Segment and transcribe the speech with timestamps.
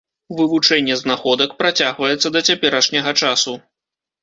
[0.37, 3.57] Вывучэнне знаходак працягваецца да цяперашняга часу.